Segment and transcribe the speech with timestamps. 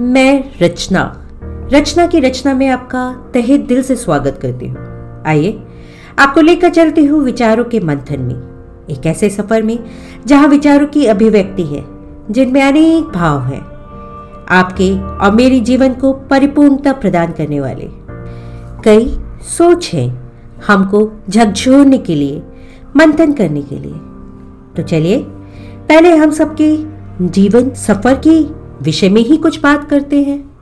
[0.00, 1.28] मैं रचना।
[1.72, 4.78] रचना की रचना में आपका तहे दिल से स्वागत करती हूँ।
[5.26, 5.62] आइए,
[6.18, 8.34] आपको लेकर चलती हूँ विचारों के मंथन में।
[8.90, 9.78] एक ऐसे सफ़र में
[10.26, 11.84] जहाँ विचारों की अभिव्यक्ति है,
[12.30, 13.60] जिनमें अनेक भाव हैं।
[14.48, 17.88] आपके और मेरे जीवन को परिपूर्णता प्रदान करने वाले।
[18.84, 19.18] कई
[19.58, 20.32] सोच हैं
[20.66, 22.42] हमको झकझोरने के लिए,
[22.96, 23.94] मंथन करने के लिए।
[24.76, 25.24] तो चलिए,
[25.88, 26.76] पहले हम सबके
[27.26, 30.58] जीवन सफ़र की विषय में ही कुछ बात करते हैं।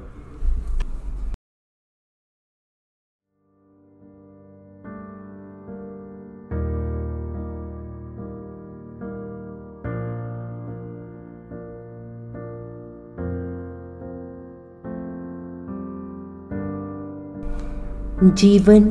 [18.27, 18.85] जीवन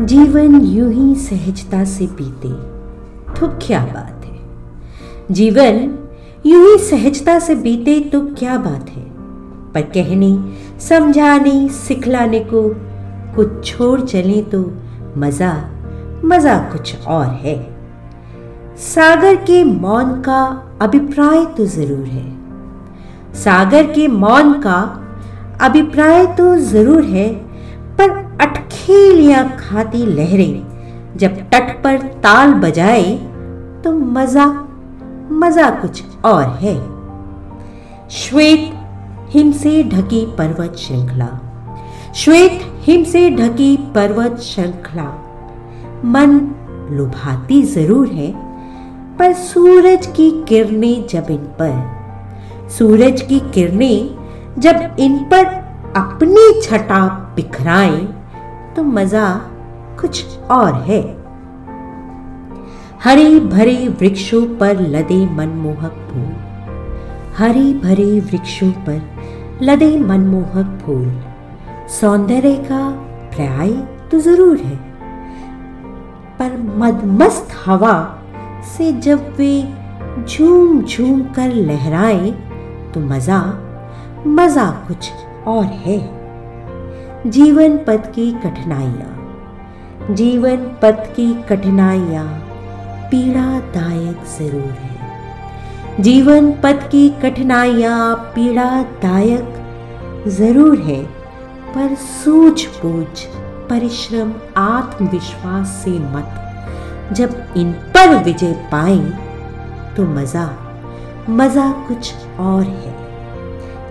[0.00, 2.48] जीवन यूँ ही सहजता से पीते
[3.40, 4.38] तो क्या बात है?
[5.30, 6.01] जीवन
[6.44, 9.02] यूँ ही सहजता से बीते तो क्या बात है?
[9.72, 10.30] पर कहने,
[10.80, 12.62] समझाने, सिखलाने को
[13.34, 14.60] कुछ छोड़ चले तो
[15.18, 15.52] मज़ा
[16.24, 17.54] मज़ा कुछ और है।
[18.78, 20.42] सागर के मौन का
[20.82, 22.24] अभिप्राय तो ज़रूर है।
[23.34, 24.80] सागर के मौन का
[25.60, 27.28] अभिप्राय तो ज़रूर है,
[27.98, 33.12] पर अटखेलियाँ खाती लहरें जब तट पर ताल बजाए
[33.84, 34.61] तो मज़ा
[35.32, 36.74] मज़ा कुछ और है।
[38.10, 38.72] श्वेत
[39.30, 41.28] हिम से ढकी पर्वत श्रृंखला।
[42.14, 45.04] श्वेत हिम से ढकी पर्वत श्रृंखला।
[46.04, 46.40] मन
[46.90, 48.30] लुभाती ज़रूर है,
[49.18, 55.44] पर सूरज की किरणें जब इन पर। सूरज की किरणें जब इन पर
[55.96, 58.06] अपनी छटा बिखराएँ
[58.76, 59.28] तो मज़ा
[60.00, 61.21] कुछ और है।
[63.04, 66.34] हरे भरे वृक्षों पर लदे मनमोहक फूल।
[67.36, 69.00] हरे भरे वृक्षों पर
[69.62, 71.08] लदे मनमोहक फूल।
[71.90, 72.82] सौंदर्य का
[73.32, 73.70] पर्याय
[74.10, 74.76] तो ज़रूर है,
[76.38, 77.96] पर मदमस्त हवा
[78.68, 79.50] से जब वे
[80.24, 82.30] झूम झूम कर लहराए
[82.94, 83.40] तो मज़ा
[84.28, 85.10] मज़ा कुछ
[85.48, 85.98] और है।
[87.30, 92.28] जीवन पथ की कठिनाइयाँ, जीवन पथ की कठिनाइयाँ।
[93.12, 101.02] पीड़ादायक ज़रूर है। जीवन पथ की कठिनाइयाँ पीड़ादायक ज़रूर है,
[101.74, 103.24] पर सूझबूझ,
[103.70, 108.98] परिश्रम, आत्मविश्वास से मत। जब इन पर विजय पाए
[109.96, 110.48] तो मज़ा
[111.30, 112.94] मज़ा कुछ और है।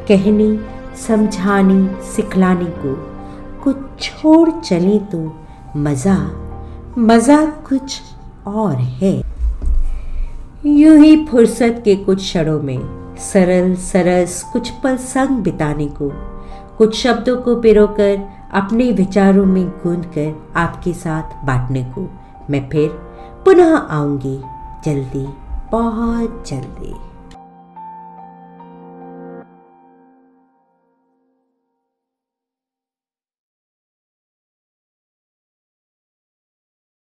[0.07, 0.49] कहने,
[0.97, 2.95] समझाने, सिखलाने को
[3.63, 5.19] कुछ छोड़ चले तो
[5.77, 6.17] मज़ा
[6.99, 8.01] मज़ा कुछ
[8.47, 9.13] और है।
[10.65, 16.11] यूँ ही फुर्सत के कुछ क्षणों में सरल, सरस, कुछ पल संग बिताने को,
[16.77, 18.17] कुछ शब्दों को पिरोकर
[18.53, 22.09] अपने विचारों में गूंद कर आपके साथ बांटने को
[22.49, 22.89] मैं फिर
[23.45, 24.37] पुनः आऊँगी
[24.85, 25.27] जल्दी,
[25.71, 27.10] बहुत जल्दी।